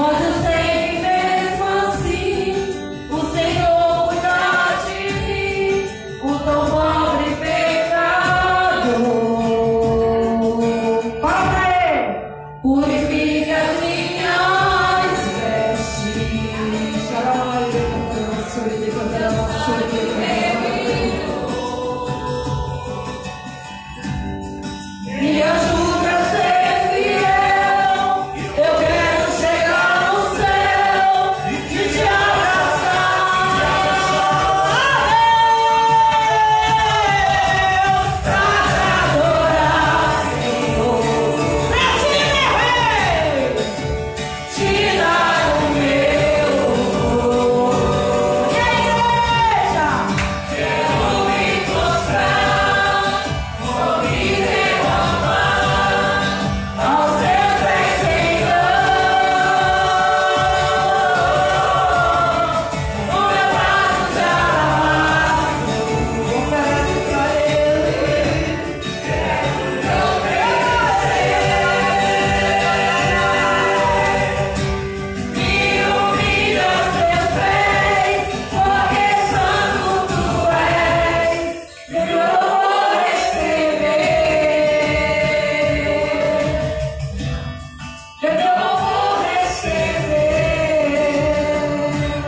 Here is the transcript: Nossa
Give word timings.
Nossa 0.00 0.39